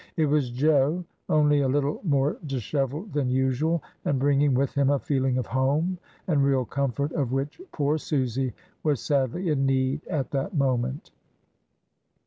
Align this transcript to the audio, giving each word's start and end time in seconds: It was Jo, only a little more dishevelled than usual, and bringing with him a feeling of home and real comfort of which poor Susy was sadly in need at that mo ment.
It 0.17 0.25
was 0.25 0.49
Jo, 0.49 1.05
only 1.29 1.61
a 1.61 1.67
little 1.69 1.99
more 2.03 2.37
dishevelled 2.47 3.13
than 3.13 3.29
usual, 3.29 3.83
and 4.03 4.17
bringing 4.17 4.55
with 4.55 4.73
him 4.73 4.89
a 4.89 4.97
feeling 4.97 5.37
of 5.37 5.45
home 5.45 5.99
and 6.27 6.43
real 6.43 6.65
comfort 6.65 7.11
of 7.11 7.31
which 7.31 7.61
poor 7.71 7.99
Susy 7.99 8.55
was 8.81 8.99
sadly 8.99 9.49
in 9.49 9.67
need 9.67 10.03
at 10.07 10.31
that 10.31 10.55
mo 10.55 10.75
ment. 10.75 11.11